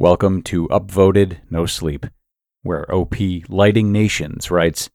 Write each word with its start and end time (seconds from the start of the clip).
Welcome 0.00 0.40
to 0.44 0.66
Upvoted 0.68 1.40
No 1.50 1.66
Sleep, 1.66 2.06
where 2.62 2.90
OP 2.90 3.16
Lighting 3.50 3.92
Nations 3.92 4.50
writes 4.50 4.88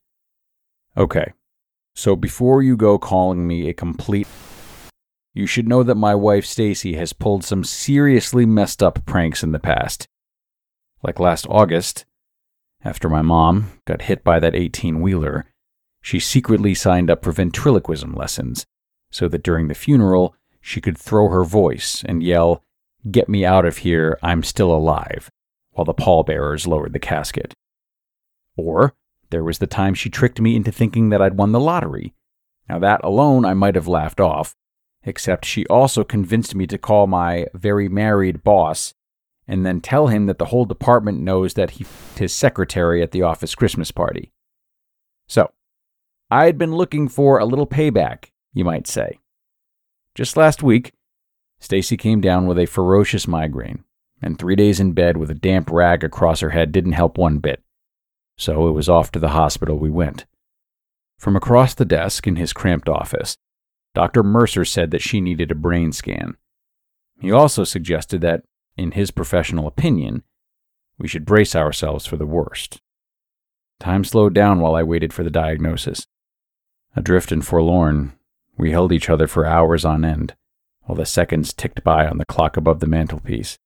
Okay, 0.97 1.31
so 1.93 2.15
before 2.15 2.63
you 2.63 2.75
go 2.75 2.97
calling 2.97 3.45
me 3.45 3.69
a 3.69 3.73
complete. 3.75 4.27
You 5.31 5.45
should 5.45 5.67
know 5.67 5.83
that 5.83 5.93
my 5.93 6.15
wife 6.15 6.43
Stacy 6.43 6.95
has 6.95 7.13
pulled 7.13 7.43
some 7.43 7.63
seriously 7.63 8.47
messed 8.47 8.81
up 8.81 9.05
pranks 9.05 9.43
in 9.43 9.51
the 9.51 9.59
past. 9.59 10.07
Like 11.03 11.19
last 11.19 11.45
August, 11.51 12.05
after 12.83 13.07
my 13.07 13.21
mom 13.21 13.73
got 13.85 14.01
hit 14.01 14.23
by 14.23 14.39
that 14.39 14.55
18 14.55 15.01
wheeler, 15.01 15.45
she 16.01 16.19
secretly 16.19 16.73
signed 16.73 17.11
up 17.11 17.23
for 17.23 17.31
ventriloquism 17.31 18.15
lessons 18.15 18.65
so 19.11 19.27
that 19.27 19.43
during 19.43 19.67
the 19.67 19.75
funeral 19.75 20.35
she 20.61 20.81
could 20.81 20.97
throw 20.97 21.29
her 21.29 21.43
voice 21.43 22.03
and 22.07 22.23
yell, 22.23 22.63
Get 23.09 23.29
me 23.29 23.45
out 23.45 23.65
of 23.65 23.77
here, 23.77 24.17
I'm 24.23 24.41
still 24.41 24.73
alive, 24.73 25.29
while 25.71 25.85
the 25.85 25.93
pallbearers 25.93 26.65
lowered 26.65 26.93
the 26.93 26.99
casket. 26.99 27.53
Or 28.55 28.95
there 29.29 29.43
was 29.43 29.59
the 29.59 29.67
time 29.67 29.93
she 29.93 30.09
tricked 30.09 30.41
me 30.41 30.55
into 30.55 30.71
thinking 30.71 31.09
that 31.09 31.21
I'd 31.21 31.37
won 31.37 31.51
the 31.51 31.59
lottery. 31.59 32.13
Now, 32.67 32.79
that 32.79 33.01
alone 33.03 33.45
I 33.45 33.53
might 33.53 33.75
have 33.75 33.87
laughed 33.87 34.19
off, 34.19 34.55
except 35.03 35.45
she 35.45 35.67
also 35.67 36.03
convinced 36.03 36.55
me 36.55 36.65
to 36.65 36.79
call 36.79 37.05
my 37.05 37.45
very 37.53 37.87
married 37.87 38.43
boss 38.43 38.95
and 39.47 39.63
then 39.63 39.81
tell 39.81 40.07
him 40.07 40.25
that 40.25 40.39
the 40.39 40.45
whole 40.45 40.65
department 40.65 41.19
knows 41.19 41.53
that 41.53 41.71
he 41.71 41.83
f***ed 41.83 42.21
his 42.21 42.33
secretary 42.33 43.03
at 43.03 43.11
the 43.11 43.21
office 43.21 43.53
Christmas 43.53 43.91
party. 43.91 44.31
So, 45.27 45.51
I 46.31 46.45
had 46.45 46.57
been 46.57 46.73
looking 46.73 47.07
for 47.07 47.37
a 47.37 47.45
little 47.45 47.67
payback, 47.67 48.31
you 48.51 48.65
might 48.65 48.87
say. 48.87 49.19
Just 50.15 50.35
last 50.37 50.63
week, 50.63 50.93
Stacy 51.65 51.97
came 51.97 52.21
down 52.21 52.45
with 52.45 52.59
a 52.59 52.67
ferocious 52.67 53.27
migraine, 53.27 53.83
and 54.21 54.37
three 54.37 54.55
days 54.55 54.79
in 54.79 54.91
bed 54.91 55.17
with 55.17 55.31
a 55.31 55.33
damp 55.33 55.71
rag 55.71 56.03
across 56.03 56.41
her 56.41 56.51
head 56.51 56.71
didn't 56.71 56.91
help 56.91 57.17
one 57.17 57.39
bit. 57.39 57.63
So 58.37 58.67
it 58.67 58.73
was 58.73 58.87
off 58.87 59.11
to 59.13 59.19
the 59.19 59.29
hospital 59.29 59.79
we 59.79 59.89
went. 59.89 60.27
From 61.17 61.35
across 61.35 61.73
the 61.73 61.83
desk 61.83 62.27
in 62.27 62.35
his 62.35 62.53
cramped 62.53 62.87
office, 62.87 63.39
Dr. 63.95 64.21
Mercer 64.21 64.63
said 64.63 64.91
that 64.91 65.01
she 65.01 65.19
needed 65.19 65.49
a 65.49 65.55
brain 65.55 65.91
scan. 65.91 66.37
He 67.19 67.31
also 67.31 67.63
suggested 67.63 68.21
that, 68.21 68.43
in 68.77 68.91
his 68.91 69.09
professional 69.09 69.65
opinion, 69.65 70.21
we 70.99 71.07
should 71.07 71.25
brace 71.25 71.55
ourselves 71.55 72.05
for 72.05 72.15
the 72.15 72.27
worst. 72.27 72.79
Time 73.79 74.03
slowed 74.03 74.35
down 74.35 74.59
while 74.59 74.75
I 74.75 74.83
waited 74.83 75.13
for 75.13 75.23
the 75.23 75.31
diagnosis. 75.31 76.05
Adrift 76.95 77.31
and 77.31 77.43
forlorn, 77.43 78.13
we 78.55 78.69
held 78.69 78.91
each 78.91 79.09
other 79.09 79.25
for 79.25 79.47
hours 79.47 79.83
on 79.83 80.05
end 80.05 80.35
while 80.85 80.95
the 80.95 81.05
seconds 81.05 81.53
ticked 81.53 81.83
by 81.83 82.07
on 82.07 82.17
the 82.17 82.25
clock 82.25 82.57
above 82.57 82.79
the 82.79 82.87
mantelpiece. 82.87 83.57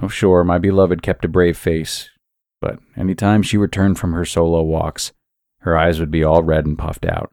Oh, 0.00 0.08
sure, 0.08 0.42
my 0.44 0.58
beloved 0.58 1.02
kept 1.02 1.24
a 1.24 1.28
brave 1.28 1.56
face, 1.56 2.10
but 2.60 2.78
any 2.96 3.14
time 3.14 3.42
she 3.42 3.56
returned 3.56 3.98
from 3.98 4.12
her 4.12 4.24
solo 4.24 4.62
walks, 4.62 5.12
her 5.58 5.76
eyes 5.76 6.00
would 6.00 6.10
be 6.10 6.24
all 6.24 6.42
red 6.42 6.64
and 6.64 6.78
puffed 6.78 7.04
out. 7.04 7.32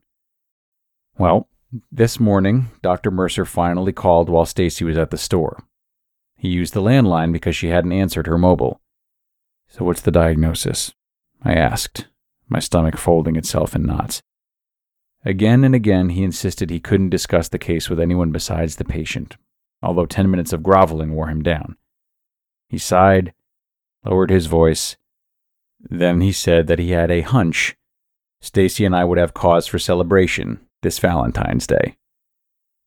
Well, 1.17 1.47
this 1.91 2.19
morning, 2.19 2.71
Dr. 2.81 3.11
Mercer 3.11 3.45
finally 3.45 3.93
called 3.93 4.29
while 4.29 4.45
Stacy 4.45 4.83
was 4.83 4.97
at 4.97 5.11
the 5.11 5.17
store. 5.17 5.63
He 6.37 6.49
used 6.49 6.73
the 6.73 6.81
landline 6.81 7.31
because 7.31 7.55
she 7.55 7.67
hadn't 7.67 7.91
answered 7.91 8.27
her 8.27 8.37
mobile. 8.37 8.81
So, 9.67 9.85
what's 9.85 10.01
the 10.01 10.11
diagnosis? 10.11 10.93
I 11.43 11.53
asked, 11.53 12.07
my 12.47 12.59
stomach 12.59 12.97
folding 12.97 13.35
itself 13.35 13.75
in 13.75 13.83
knots. 13.83 14.21
Again 15.25 15.63
and 15.63 15.75
again, 15.75 16.09
he 16.09 16.23
insisted 16.23 16.69
he 16.69 16.79
couldn't 16.79 17.09
discuss 17.09 17.49
the 17.49 17.59
case 17.59 17.89
with 17.89 17.99
anyone 17.99 18.31
besides 18.31 18.77
the 18.77 18.85
patient, 18.85 19.37
although 19.81 20.05
10 20.05 20.31
minutes 20.31 20.53
of 20.53 20.63
groveling 20.63 21.13
wore 21.13 21.27
him 21.27 21.43
down. 21.43 21.75
He 22.69 22.77
sighed, 22.77 23.33
lowered 24.05 24.29
his 24.29 24.45
voice. 24.45 24.95
Then 25.79 26.21
he 26.21 26.31
said 26.31 26.67
that 26.67 26.79
he 26.79 26.91
had 26.91 27.11
a 27.11 27.21
hunch 27.21 27.75
Stacy 28.41 28.85
and 28.85 28.95
I 28.95 29.03
would 29.03 29.17
have 29.17 29.33
cause 29.33 29.67
for 29.67 29.79
celebration 29.79 30.59
this 30.81 30.99
Valentine's 30.99 31.67
Day. 31.67 31.97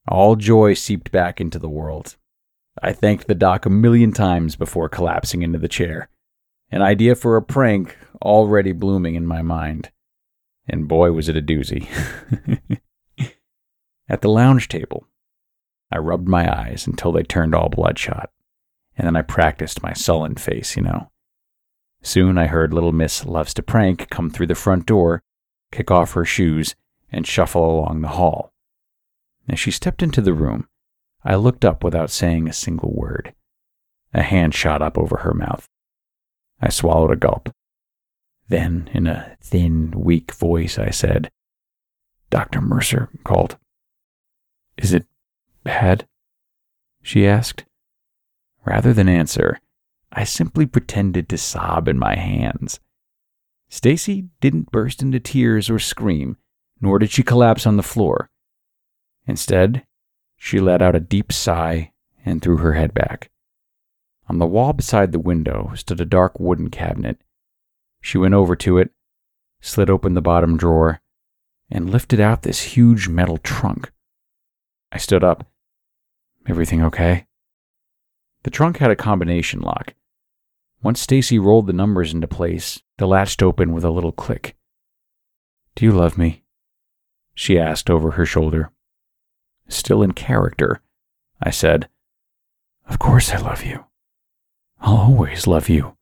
All 0.08 0.34
joy 0.34 0.74
seeped 0.74 1.12
back 1.12 1.40
into 1.40 1.58
the 1.58 1.68
world. 1.68 2.16
I 2.82 2.92
thanked 2.92 3.28
the 3.28 3.34
doc 3.34 3.66
a 3.66 3.70
million 3.70 4.12
times 4.12 4.56
before 4.56 4.88
collapsing 4.88 5.42
into 5.42 5.58
the 5.58 5.68
chair, 5.68 6.08
an 6.70 6.80
idea 6.80 7.14
for 7.14 7.36
a 7.36 7.42
prank 7.42 7.98
already 8.22 8.72
blooming 8.72 9.14
in 9.14 9.26
my 9.26 9.42
mind. 9.42 9.90
And 10.68 10.88
boy, 10.88 11.12
was 11.12 11.28
it 11.28 11.36
a 11.36 11.42
doozy. 11.42 11.88
At 14.08 14.20
the 14.20 14.28
lounge 14.28 14.68
table, 14.68 15.06
I 15.90 15.98
rubbed 15.98 16.28
my 16.28 16.50
eyes 16.50 16.86
until 16.86 17.12
they 17.12 17.22
turned 17.22 17.54
all 17.54 17.68
bloodshot, 17.68 18.30
and 18.96 19.06
then 19.06 19.16
I 19.16 19.22
practiced 19.22 19.82
my 19.82 19.92
sullen 19.92 20.36
face, 20.36 20.76
you 20.76 20.82
know. 20.82 21.10
Soon 22.02 22.36
I 22.36 22.46
heard 22.46 22.74
little 22.74 22.92
Miss 22.92 23.24
Loves 23.24 23.54
to 23.54 23.62
Prank 23.62 24.08
come 24.10 24.30
through 24.30 24.48
the 24.48 24.54
front 24.54 24.86
door, 24.86 25.22
kick 25.70 25.90
off 25.90 26.12
her 26.12 26.24
shoes, 26.24 26.74
and 27.10 27.26
shuffle 27.26 27.64
along 27.64 28.00
the 28.00 28.08
hall. 28.08 28.52
As 29.48 29.60
she 29.60 29.70
stepped 29.70 30.02
into 30.02 30.20
the 30.20 30.34
room, 30.34 30.68
I 31.24 31.36
looked 31.36 31.64
up 31.64 31.84
without 31.84 32.10
saying 32.10 32.48
a 32.48 32.52
single 32.52 32.92
word. 32.92 33.34
A 34.12 34.22
hand 34.22 34.54
shot 34.54 34.82
up 34.82 34.98
over 34.98 35.18
her 35.18 35.34
mouth. 35.34 35.68
I 36.60 36.68
swallowed 36.68 37.10
a 37.10 37.16
gulp. 37.16 37.50
Then, 38.52 38.90
in 38.92 39.06
a 39.06 39.34
thin, 39.40 39.92
weak 39.96 40.30
voice, 40.34 40.78
I 40.78 40.90
said, 40.90 41.30
Dr. 42.28 42.60
Mercer 42.60 43.08
called. 43.24 43.56
Is 44.76 44.92
it 44.92 45.06
bad? 45.64 46.06
She 47.02 47.26
asked. 47.26 47.64
Rather 48.66 48.92
than 48.92 49.08
answer, 49.08 49.58
I 50.12 50.24
simply 50.24 50.66
pretended 50.66 51.30
to 51.30 51.38
sob 51.38 51.88
in 51.88 51.98
my 51.98 52.14
hands. 52.14 52.78
Stacy 53.70 54.28
didn't 54.42 54.70
burst 54.70 55.00
into 55.00 55.18
tears 55.18 55.70
or 55.70 55.78
scream, 55.78 56.36
nor 56.78 56.98
did 56.98 57.10
she 57.10 57.22
collapse 57.22 57.66
on 57.66 57.78
the 57.78 57.82
floor. 57.82 58.28
Instead, 59.26 59.86
she 60.36 60.60
let 60.60 60.82
out 60.82 60.94
a 60.94 61.00
deep 61.00 61.32
sigh 61.32 61.92
and 62.22 62.42
threw 62.42 62.58
her 62.58 62.74
head 62.74 62.92
back. 62.92 63.30
On 64.28 64.36
the 64.36 64.46
wall 64.46 64.74
beside 64.74 65.12
the 65.12 65.18
window 65.18 65.72
stood 65.74 66.02
a 66.02 66.04
dark 66.04 66.38
wooden 66.38 66.68
cabinet 66.68 67.18
she 68.02 68.18
went 68.18 68.34
over 68.34 68.54
to 68.56 68.76
it, 68.76 68.90
slid 69.62 69.88
open 69.88 70.12
the 70.12 70.20
bottom 70.20 70.58
drawer, 70.58 71.00
and 71.70 71.88
lifted 71.88 72.20
out 72.20 72.42
this 72.42 72.60
huge 72.60 73.08
metal 73.08 73.38
trunk. 73.38 73.90
I 74.90 74.98
stood 74.98 75.24
up. 75.24 75.46
Everything 76.46 76.82
okay? 76.82 77.26
The 78.42 78.50
trunk 78.50 78.78
had 78.78 78.90
a 78.90 78.96
combination 78.96 79.60
lock. 79.60 79.94
Once 80.82 81.00
Stacy 81.00 81.38
rolled 81.38 81.68
the 81.68 81.72
numbers 81.72 82.12
into 82.12 82.26
place, 82.26 82.82
the 82.98 83.06
latch 83.06 83.40
opened 83.40 83.72
with 83.72 83.84
a 83.84 83.90
little 83.90 84.12
click. 84.12 84.56
Do 85.76 85.84
you 85.84 85.92
love 85.92 86.18
me? 86.18 86.42
She 87.34 87.58
asked 87.58 87.88
over 87.88 88.12
her 88.12 88.26
shoulder. 88.26 88.72
Still 89.68 90.02
in 90.02 90.12
character, 90.12 90.82
I 91.40 91.50
said. 91.50 91.88
Of 92.88 92.98
course 92.98 93.32
I 93.32 93.38
love 93.38 93.64
you. 93.64 93.84
I'll 94.80 94.96
always 94.96 95.46
love 95.46 95.68
you. 95.68 95.96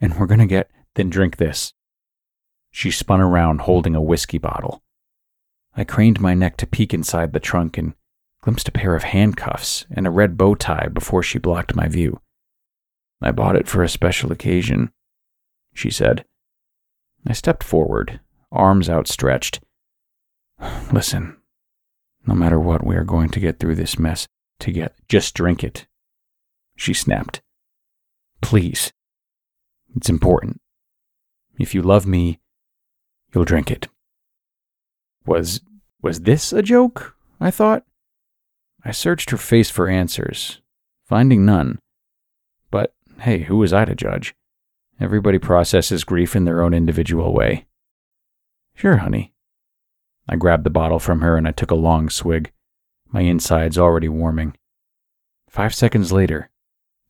And 0.00 0.18
we're 0.18 0.26
going 0.26 0.40
to 0.40 0.46
get 0.46 0.68
then 0.94 1.10
drink 1.10 1.36
this. 1.36 1.72
She 2.70 2.90
spun 2.90 3.20
around 3.20 3.62
holding 3.62 3.94
a 3.94 4.02
whiskey 4.02 4.38
bottle. 4.38 4.82
I 5.76 5.84
craned 5.84 6.20
my 6.20 6.34
neck 6.34 6.56
to 6.58 6.66
peek 6.66 6.94
inside 6.94 7.32
the 7.32 7.40
trunk 7.40 7.78
and 7.78 7.94
glimpsed 8.42 8.68
a 8.68 8.72
pair 8.72 8.94
of 8.94 9.04
handcuffs 9.04 9.86
and 9.90 10.06
a 10.06 10.10
red 10.10 10.36
bow 10.36 10.54
tie 10.54 10.88
before 10.92 11.22
she 11.22 11.38
blocked 11.38 11.74
my 11.74 11.88
view. 11.88 12.20
I 13.22 13.30
bought 13.30 13.56
it 13.56 13.68
for 13.68 13.82
a 13.82 13.88
special 13.88 14.32
occasion, 14.32 14.92
she 15.72 15.90
said. 15.90 16.24
I 17.26 17.32
stepped 17.32 17.64
forward, 17.64 18.20
arms 18.52 18.90
outstretched. 18.90 19.60
Listen, 20.92 21.36
no 22.26 22.34
matter 22.34 22.60
what, 22.60 22.84
we 22.84 22.96
are 22.96 23.04
going 23.04 23.30
to 23.30 23.40
get 23.40 23.58
through 23.58 23.76
this 23.76 23.98
mess 23.98 24.26
to 24.60 24.72
get. 24.72 24.94
Just 25.08 25.34
drink 25.34 25.64
it. 25.64 25.86
She 26.76 26.94
snapped. 26.94 27.40
Please. 28.40 28.92
It's 29.96 30.10
important. 30.10 30.60
If 31.58 31.74
you 31.74 31.82
love 31.82 32.06
me, 32.06 32.40
you'll 33.32 33.44
drink 33.44 33.70
it. 33.70 33.88
Was 35.26 35.60
was 36.02 36.22
this 36.22 36.52
a 36.52 36.62
joke? 36.62 37.16
I 37.40 37.50
thought. 37.50 37.84
I 38.84 38.90
searched 38.90 39.30
her 39.30 39.36
face 39.36 39.70
for 39.70 39.88
answers, 39.88 40.60
finding 41.06 41.46
none. 41.46 41.78
But 42.70 42.94
hey, 43.20 43.44
who 43.44 43.56
was 43.58 43.72
I 43.72 43.84
to 43.86 43.94
judge? 43.94 44.34
Everybody 45.00 45.38
processes 45.38 46.04
grief 46.04 46.36
in 46.36 46.44
their 46.44 46.62
own 46.62 46.74
individual 46.74 47.32
way. 47.32 47.66
Sure, 48.74 48.98
honey. 48.98 49.32
I 50.28 50.36
grabbed 50.36 50.64
the 50.64 50.70
bottle 50.70 50.98
from 50.98 51.20
her 51.20 51.36
and 51.36 51.48
I 51.48 51.52
took 51.52 51.70
a 51.70 51.76
long 51.76 52.10
swig, 52.10 52.52
my 53.08 53.22
insides 53.22 53.78
already 53.78 54.08
warming. 54.08 54.56
Five 55.48 55.74
seconds 55.74 56.12
later, 56.12 56.50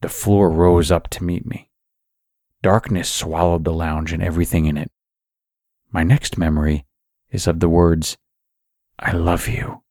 the 0.01 0.09
floor 0.09 0.51
rose 0.51 0.91
up 0.91 1.09
to 1.11 1.25
meet 1.25 1.47
me. 1.47 1.71
Darkness 2.65 3.11
swallowed 3.11 3.65
the 3.65 3.75
lounge 3.75 4.11
and 4.11 4.23
everything 4.23 4.65
in 4.65 4.79
it. 4.79 4.91
My 5.93 6.03
next 6.03 6.39
memory 6.39 6.87
is 7.31 7.47
of 7.47 7.61
the 7.61 7.69
words, 7.69 8.17
I 8.99 9.13
love 9.13 9.47
you, 9.47 9.83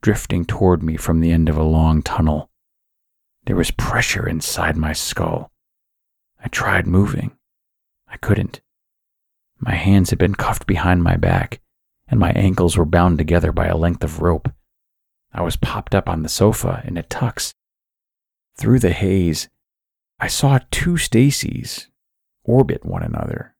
drifting 0.00 0.44
toward 0.44 0.84
me 0.84 0.96
from 0.96 1.18
the 1.18 1.32
end 1.32 1.48
of 1.48 1.56
a 1.56 1.64
long 1.64 2.00
tunnel. 2.02 2.48
There 3.46 3.56
was 3.56 3.72
pressure 3.72 4.24
inside 4.24 4.76
my 4.76 4.92
skull. 4.92 5.50
I 6.38 6.46
tried 6.46 6.86
moving. 6.86 7.32
I 8.06 8.18
couldn't. 8.18 8.60
My 9.58 9.74
hands 9.74 10.10
had 10.10 10.18
been 10.20 10.36
cuffed 10.36 10.68
behind 10.68 11.02
my 11.02 11.16
back, 11.16 11.60
and 12.06 12.20
my 12.20 12.30
ankles 12.30 12.76
were 12.76 12.84
bound 12.84 13.18
together 13.18 13.50
by 13.50 13.66
a 13.66 13.76
length 13.76 14.04
of 14.04 14.22
rope. 14.22 14.48
I 15.32 15.42
was 15.42 15.56
popped 15.56 15.96
up 15.96 16.08
on 16.08 16.22
the 16.22 16.28
sofa 16.28 16.84
in 16.86 16.96
a 16.96 17.02
tux. 17.02 17.52
Through 18.56 18.78
the 18.78 18.92
haze, 18.92 19.48
I 20.22 20.28
saw 20.28 20.58
two 20.70 20.98
Stacys 20.98 21.86
orbit 22.44 22.84
one 22.84 23.02
another, 23.02 23.54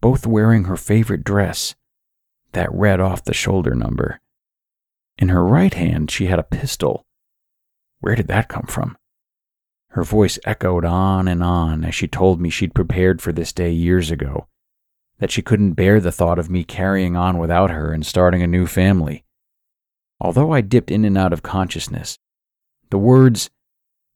both 0.00 0.24
wearing 0.24 0.64
her 0.64 0.76
favorite 0.76 1.24
dress, 1.24 1.74
that 2.52 2.72
red 2.72 3.00
off 3.00 3.24
the 3.24 3.34
shoulder 3.34 3.74
number. 3.74 4.20
In 5.18 5.30
her 5.30 5.44
right 5.44 5.74
hand, 5.74 6.12
she 6.12 6.26
had 6.26 6.38
a 6.38 6.44
pistol. 6.44 7.04
Where 7.98 8.14
did 8.14 8.28
that 8.28 8.48
come 8.48 8.66
from? 8.68 8.96
Her 9.90 10.04
voice 10.04 10.38
echoed 10.44 10.84
on 10.84 11.26
and 11.26 11.42
on 11.42 11.84
as 11.84 11.94
she 11.94 12.06
told 12.06 12.40
me 12.40 12.50
she'd 12.50 12.74
prepared 12.74 13.20
for 13.20 13.32
this 13.32 13.52
day 13.52 13.72
years 13.72 14.10
ago, 14.12 14.46
that 15.18 15.32
she 15.32 15.42
couldn't 15.42 15.72
bear 15.72 15.98
the 15.98 16.12
thought 16.12 16.38
of 16.38 16.50
me 16.50 16.62
carrying 16.62 17.16
on 17.16 17.36
without 17.36 17.70
her 17.70 17.92
and 17.92 18.06
starting 18.06 18.42
a 18.42 18.46
new 18.46 18.66
family. 18.66 19.24
Although 20.20 20.52
I 20.52 20.60
dipped 20.60 20.92
in 20.92 21.04
and 21.04 21.18
out 21.18 21.32
of 21.32 21.42
consciousness, 21.42 22.16
the 22.90 22.98
words, 22.98 23.50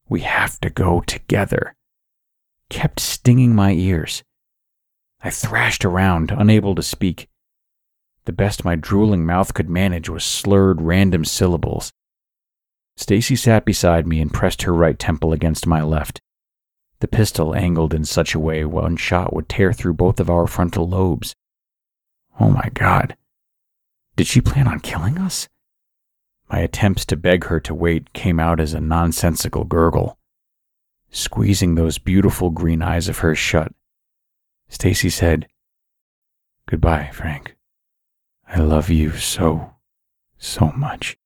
we 0.07 0.21
have 0.21 0.57
to 0.61 0.69
go 0.69 1.01
together, 1.01 1.75
kept 2.71 3.01
stinging 3.01 3.53
my 3.53 3.73
ears. 3.73 4.23
I 5.21 5.29
thrashed 5.29 5.83
around, 5.83 6.31
unable 6.31 6.73
to 6.73 6.81
speak. 6.81 7.27
The 8.25 8.31
best 8.31 8.63
my 8.63 8.75
drooling 8.75 9.25
mouth 9.25 9.53
could 9.53 9.69
manage 9.69 10.09
was 10.09 10.23
slurred 10.23 10.81
random 10.81 11.25
syllables. 11.25 11.91
Stacy 12.95 13.35
sat 13.35 13.65
beside 13.65 14.07
me 14.07 14.21
and 14.21 14.33
pressed 14.33 14.61
her 14.61 14.73
right 14.73 14.97
temple 14.97 15.33
against 15.33 15.67
my 15.67 15.81
left. 15.83 16.21
The 17.01 17.07
pistol 17.07 17.53
angled 17.53 17.93
in 17.93 18.05
such 18.05 18.33
a 18.33 18.39
way 18.39 18.63
one 18.63 18.95
shot 18.95 19.33
would 19.33 19.49
tear 19.49 19.73
through 19.73 19.95
both 19.95 20.19
of 20.19 20.29
our 20.29 20.47
frontal 20.47 20.87
lobes. 20.87 21.35
Oh 22.39 22.49
my 22.49 22.69
God. 22.73 23.17
Did 24.15 24.27
she 24.27 24.39
plan 24.39 24.67
on 24.67 24.79
killing 24.79 25.17
us? 25.17 25.49
My 26.49 26.59
attempts 26.59 27.05
to 27.07 27.17
beg 27.17 27.45
her 27.45 27.59
to 27.61 27.73
wait 27.73 28.13
came 28.13 28.39
out 28.39 28.59
as 28.59 28.73
a 28.73 28.81
nonsensical 28.81 29.65
gurgle. 29.65 30.17
Squeezing 31.11 31.75
those 31.75 31.97
beautiful 31.97 32.49
green 32.49 32.81
eyes 32.81 33.09
of 33.09 33.19
hers 33.19 33.37
shut, 33.37 33.73
Stacy 34.69 35.09
said, 35.09 35.47
Goodbye, 36.67 37.09
Frank. 37.13 37.57
I 38.47 38.59
love 38.59 38.89
you 38.89 39.11
so, 39.17 39.75
so 40.37 40.71
much. 40.71 41.17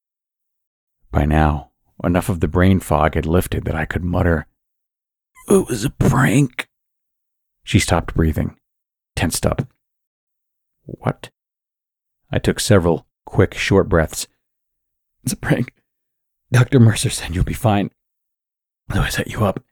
By 1.12 1.26
now, 1.26 1.70
enough 2.04 2.30
of 2.30 2.40
the 2.40 2.48
brain 2.48 2.80
fog 2.80 3.14
had 3.14 3.28
lifted 3.28 3.66
that 3.66 3.76
I 3.76 3.86
could 3.86 4.04
mutter, 4.04 4.48
It 5.48 5.68
was 5.68 5.86
a 5.86 5.92
prank. 5.92 6.68
She 7.64 7.78
stopped 7.78 8.16
breathing, 8.16 8.58
tensed 9.16 9.46
up. 9.46 9.68
What? 10.82 11.30
I 12.32 12.40
took 12.40 12.60
several 12.60 13.06
quick, 13.26 13.54
short 13.54 13.88
breaths. 13.88 14.28
It's 15.24 15.34
a 15.34 15.38
prank. 15.38 15.74
Dr. 16.52 16.80
Mercer 16.80 17.12
said 17.12 17.36
you'll 17.36 17.44
be 17.44 17.54
fine. 17.54 17.92
Though 18.88 19.02
I 19.02 19.10
set 19.10 19.28
you 19.28 19.46
up. 19.46 19.64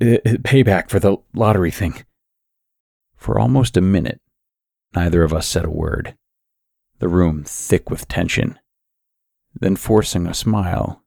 Uh, 0.00 0.14
uh, 0.24 0.38
payback 0.42 0.90
for 0.90 0.98
the 0.98 1.16
lottery 1.34 1.70
thing. 1.70 2.04
For 3.16 3.38
almost 3.38 3.76
a 3.76 3.80
minute, 3.80 4.20
neither 4.94 5.22
of 5.22 5.32
us 5.32 5.46
said 5.46 5.64
a 5.64 5.70
word, 5.70 6.16
the 6.98 7.08
room 7.08 7.44
thick 7.44 7.90
with 7.90 8.08
tension. 8.08 8.58
Then, 9.58 9.76
forcing 9.76 10.26
a 10.26 10.34
smile, 10.34 11.02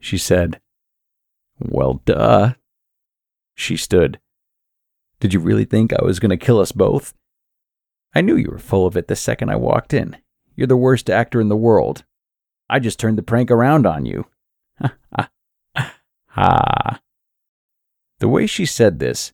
she 0.00 0.18
said, 0.18 0.60
Well, 1.58 2.02
duh. 2.04 2.54
She 3.54 3.76
stood. 3.76 4.20
Did 5.20 5.34
you 5.34 5.40
really 5.40 5.64
think 5.64 5.92
I 5.92 6.04
was 6.04 6.20
going 6.20 6.30
to 6.30 6.36
kill 6.36 6.60
us 6.60 6.70
both? 6.70 7.14
I 8.14 8.20
knew 8.20 8.36
you 8.36 8.50
were 8.50 8.58
full 8.58 8.86
of 8.86 8.96
it 8.96 9.08
the 9.08 9.16
second 9.16 9.50
I 9.50 9.56
walked 9.56 9.92
in. 9.92 10.16
You're 10.54 10.66
the 10.66 10.76
worst 10.76 11.10
actor 11.10 11.40
in 11.40 11.48
the 11.48 11.56
world. 11.56 12.04
I 12.70 12.78
just 12.78 12.98
turned 12.98 13.18
the 13.18 13.22
prank 13.22 13.50
around 13.50 13.86
on 13.86 14.06
you. 14.06 14.26
Ha 14.80 14.96
ha 15.74 15.94
ha. 16.28 17.00
The 18.20 18.28
way 18.28 18.46
she 18.46 18.66
said 18.66 18.98
this, 18.98 19.32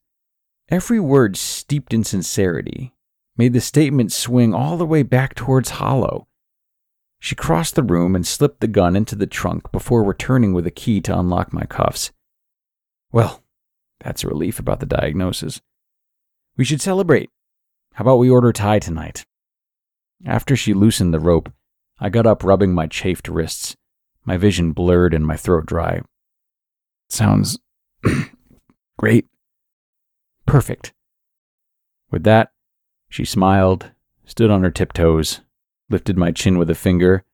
every 0.69 1.01
word 1.01 1.37
steeped 1.37 1.95
in 1.95 2.05
sincerity, 2.05 2.95
made 3.37 3.53
the 3.53 3.61
statement 3.61 4.13
swing 4.13 4.55
all 4.55 4.77
the 4.77 4.87
way 4.87 5.03
back 5.03 5.35
towards 5.35 5.71
hollow. 5.71 6.27
She 7.19 7.35
crossed 7.35 7.75
the 7.75 7.83
room 7.83 8.15
and 8.15 8.27
slipped 8.27 8.61
the 8.61 8.69
gun 8.69 8.95
into 8.95 9.17
the 9.17 9.27
trunk 9.27 9.73
before 9.73 10.05
returning 10.05 10.53
with 10.53 10.67
a 10.67 10.71
key 10.71 11.01
to 11.03 11.19
unlock 11.19 11.53
my 11.53 11.65
cuffs. 11.65 12.13
Well, 13.11 13.43
that's 14.01 14.23
a 14.23 14.29
relief 14.29 14.59
about 14.59 14.81
the 14.81 14.87
diagnosis. 14.87 15.63
We 16.57 16.65
should 16.65 16.83
celebrate. 16.83 17.31
How 17.95 18.03
about 18.03 18.19
we 18.19 18.29
order 18.29 18.53
Thai 18.53 18.81
tonight? 18.81 19.25
After 20.27 20.55
she 20.57 20.75
loosened 20.75 21.15
the 21.15 21.21
rope, 21.21 21.51
I 21.99 22.11
got 22.11 22.27
up, 22.27 22.45
rubbing 22.45 22.75
my 22.75 22.87
chafed 22.87 23.29
wrists, 23.29 23.77
my 24.25 24.37
vision 24.37 24.73
blurred 24.73 25.15
and 25.15 25.27
my 25.27 25.37
throat 25.37 25.65
dry. 25.65 26.03
Sounds 27.09 27.59
great. 28.97 29.27
Perfect. 30.47 30.93
With 32.11 32.25
that, 32.25 32.51
she 33.09 33.25
smiled, 33.25 33.91
stood 34.25 34.51
on 34.51 34.63
her 34.63 34.71
tiptoes, 34.71 35.41
lifted 35.91 36.17
my 36.17 36.33
chin 36.33 36.59
with 36.59 36.71
a 36.71 36.75
finger, 36.75 37.25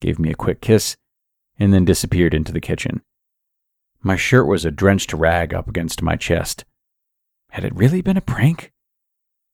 gave 0.00 0.18
me 0.18 0.30
a 0.30 0.34
quick 0.34 0.60
kiss, 0.60 0.96
and 1.58 1.72
then 1.72 1.84
disappeared 1.84 2.34
into 2.34 2.52
the 2.52 2.60
kitchen. 2.60 3.02
My 4.00 4.16
shirt 4.16 4.46
was 4.46 4.64
a 4.64 4.70
drenched 4.70 5.12
rag 5.12 5.52
up 5.52 5.68
against 5.68 6.02
my 6.02 6.16
chest. 6.16 6.64
Had 7.50 7.64
it 7.64 7.74
really 7.74 8.00
been 8.00 8.16
a 8.16 8.22
prank? 8.22 8.72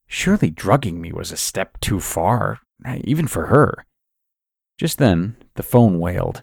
Surely 0.06 0.50
drugging 0.50 1.00
me 1.00 1.12
was 1.12 1.32
a 1.32 1.36
step 1.36 1.80
too 1.80 1.98
far, 1.98 2.60
eh, 2.84 3.00
even 3.04 3.26
for 3.26 3.46
her. 3.46 3.86
Just 4.76 4.98
then, 4.98 5.36
the 5.54 5.62
phone 5.62 5.98
wailed. 5.98 6.42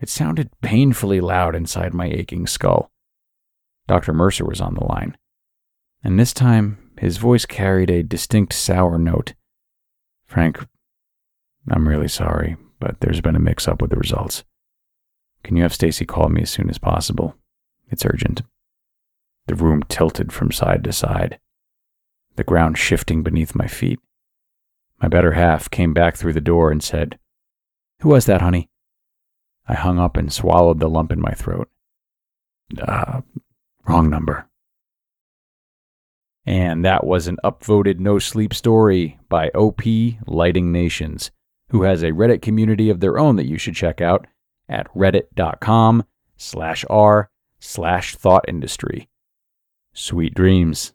It 0.00 0.08
sounded 0.08 0.50
painfully 0.62 1.20
loud 1.20 1.54
inside 1.54 1.92
my 1.92 2.06
aching 2.06 2.46
skull. 2.46 2.90
Dr. 3.90 4.12
Mercer 4.12 4.44
was 4.44 4.60
on 4.60 4.74
the 4.74 4.84
line, 4.84 5.16
and 6.04 6.16
this 6.16 6.32
time 6.32 6.78
his 6.96 7.16
voice 7.16 7.44
carried 7.44 7.90
a 7.90 8.04
distinct 8.04 8.52
sour 8.52 8.96
note. 8.98 9.34
Frank, 10.26 10.64
I'm 11.68 11.88
really 11.88 12.06
sorry, 12.06 12.56
but 12.78 13.00
there's 13.00 13.20
been 13.20 13.34
a 13.34 13.40
mix 13.40 13.66
up 13.66 13.82
with 13.82 13.90
the 13.90 13.96
results. 13.96 14.44
Can 15.42 15.56
you 15.56 15.64
have 15.64 15.74
Stacy 15.74 16.06
call 16.06 16.28
me 16.28 16.42
as 16.42 16.50
soon 16.50 16.70
as 16.70 16.78
possible? 16.78 17.34
It's 17.88 18.06
urgent. 18.06 18.42
The 19.48 19.56
room 19.56 19.82
tilted 19.88 20.32
from 20.32 20.52
side 20.52 20.84
to 20.84 20.92
side, 20.92 21.40
the 22.36 22.44
ground 22.44 22.78
shifting 22.78 23.24
beneath 23.24 23.56
my 23.56 23.66
feet. 23.66 23.98
My 25.02 25.08
better 25.08 25.32
half 25.32 25.68
came 25.68 25.92
back 25.92 26.14
through 26.14 26.34
the 26.34 26.40
door 26.40 26.70
and 26.70 26.80
said, 26.80 27.18
Who 28.02 28.10
was 28.10 28.26
that, 28.26 28.40
honey? 28.40 28.70
I 29.66 29.74
hung 29.74 29.98
up 29.98 30.16
and 30.16 30.32
swallowed 30.32 30.78
the 30.78 30.88
lump 30.88 31.10
in 31.10 31.20
my 31.20 31.32
throat. 31.32 31.68
Uh, 32.80 33.22
wrong 33.90 34.08
number. 34.08 34.46
And 36.46 36.84
that 36.84 37.04
was 37.04 37.26
an 37.26 37.38
upvoted 37.44 37.98
no 37.98 38.18
sleep 38.18 38.54
story 38.54 39.18
by 39.28 39.50
OP 39.50 39.82
Lighting 40.26 40.72
Nations 40.72 41.30
who 41.70 41.82
has 41.82 42.02
a 42.02 42.12
Reddit 42.12 42.42
community 42.42 42.90
of 42.90 43.00
their 43.00 43.18
own 43.18 43.36
that 43.36 43.46
you 43.46 43.58
should 43.58 43.74
check 43.74 44.00
out 44.00 44.26
at 44.68 44.92
reddit.com 44.94 46.04
slash 46.36 46.84
r 46.90 47.30
slash 47.58 48.16
thought 48.16 48.44
industry. 48.48 49.08
Sweet 49.92 50.34
dreams. 50.34 50.92